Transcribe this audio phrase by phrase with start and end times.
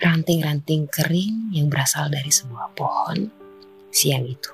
[0.00, 3.28] ranting-ranting kering yang berasal dari sebuah pohon
[3.92, 4.48] siang itu.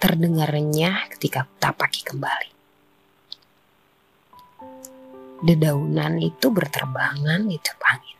[0.00, 2.50] Terdengar renyah ketika tapaki kembali.
[5.44, 8.18] Dedaunan itu berterbangan di tiup angin.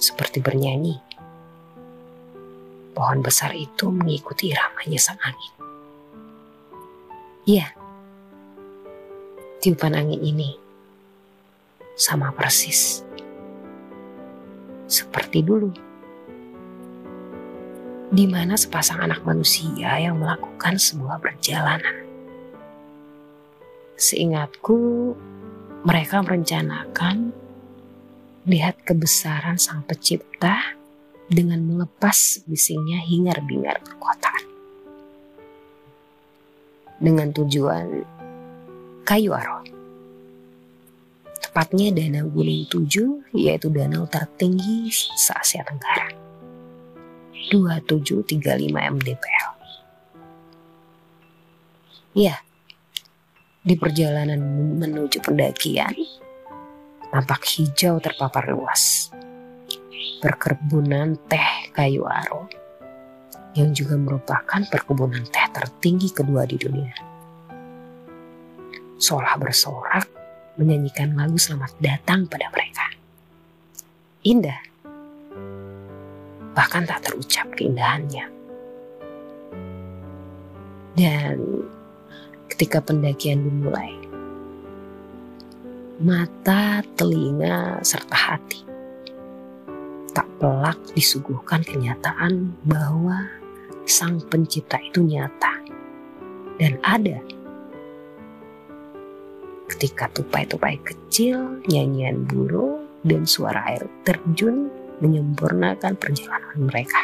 [0.00, 0.96] Seperti bernyanyi.
[2.96, 5.54] Pohon besar itu mengikuti iramanya sang angin.
[7.42, 7.68] Iya,
[9.60, 10.50] tiupan angin ini
[11.98, 13.02] sama persis
[15.12, 15.68] seperti dulu.
[18.08, 22.08] Di mana sepasang anak manusia yang melakukan sebuah perjalanan.
[24.00, 25.12] Seingatku,
[25.84, 27.36] mereka merencanakan
[28.48, 30.80] lihat kebesaran sang pencipta
[31.28, 34.44] dengan melepas bisingnya hingar-bingar perkotaan.
[36.96, 38.00] Dengan tujuan
[39.04, 39.61] kayu aro
[41.52, 46.08] tepatnya Danau Gunung Tujuh, yaitu danau tertinggi se-Asia Tenggara.
[47.52, 49.48] 2735 mdpl.
[52.16, 52.40] Ya,
[53.60, 54.40] di perjalanan
[54.80, 55.92] menuju pendakian,
[57.12, 59.12] tampak hijau terpapar luas.
[60.24, 62.48] Perkebunan teh kayu aro,
[63.52, 66.96] yang juga merupakan perkebunan teh tertinggi kedua di dunia.
[68.96, 70.21] Seolah bersorak
[70.56, 72.86] menyanyikan lagu selamat datang pada mereka.
[74.22, 74.60] Indah,
[76.52, 78.28] bahkan tak terucap keindahannya.
[80.92, 81.36] Dan
[82.52, 83.96] ketika pendakian dimulai,
[86.02, 88.72] mata, telinga, serta hati
[90.12, 93.24] tak pelak disuguhkan kenyataan bahwa
[93.88, 95.56] sang pencipta itu nyata
[96.60, 97.18] dan ada
[99.82, 104.70] ketika tupai-tupai kecil, nyanyian burung, dan suara air terjun
[105.02, 107.02] menyempurnakan perjalanan mereka.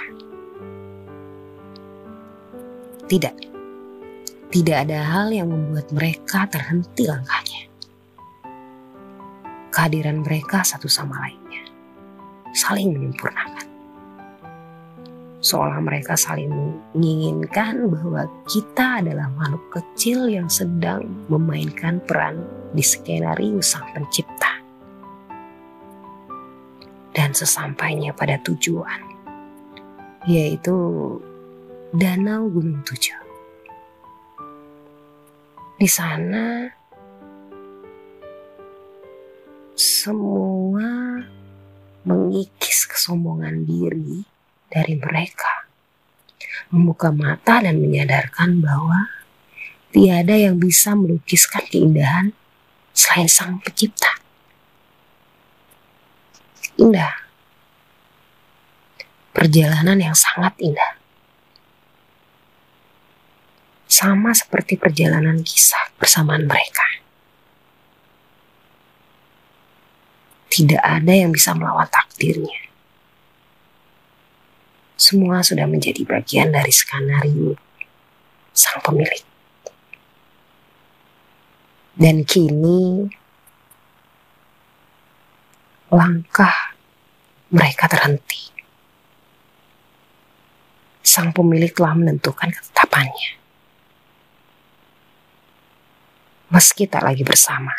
[3.11, 3.35] Tidak,
[4.55, 7.67] tidak ada hal yang membuat mereka terhenti langkahnya.
[9.75, 11.67] Kehadiran mereka satu sama lainnya
[12.55, 13.67] saling menyempurnakan
[15.39, 16.51] seolah mereka saling
[16.95, 22.43] menginginkan bahwa kita adalah makhluk kecil yang sedang memainkan peran
[22.73, 24.61] di skenario sang pencipta.
[27.13, 29.03] Dan sesampainya pada tujuan,
[30.29, 30.77] yaitu
[31.91, 33.19] Danau Gunung Tujuh.
[35.79, 36.67] Di sana
[39.79, 41.23] semua
[42.03, 44.27] mengikis kesombongan diri
[44.67, 45.71] dari mereka.
[46.75, 49.09] Membuka mata dan menyadarkan bahwa
[49.95, 52.37] tiada yang bisa melukiskan keindahan
[52.99, 54.19] selain sang pencipta.
[56.83, 57.31] Indah.
[59.31, 60.99] Perjalanan yang sangat indah.
[63.87, 67.07] Sama seperti perjalanan kisah bersamaan mereka.
[70.51, 72.69] Tidak ada yang bisa melawan takdirnya
[74.99, 77.55] semua sudah menjadi bagian dari skenario
[78.51, 79.23] sang pemilik.
[81.99, 83.11] Dan kini
[85.91, 86.79] langkah
[87.51, 88.55] mereka terhenti.
[91.03, 93.35] Sang pemilik telah menentukan ketetapannya.
[96.55, 97.75] Meski tak lagi bersama,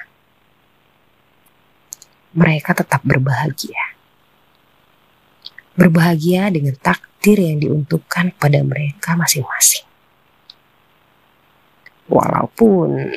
[2.35, 3.97] mereka tetap berbahagia
[5.79, 9.87] berbahagia dengan takdir yang diuntukkan pada mereka masing-masing.
[12.11, 13.15] Walaupun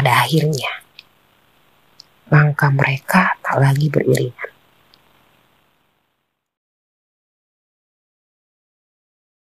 [0.00, 0.80] pada akhirnya
[2.32, 4.39] langkah mereka tak lagi beriringan.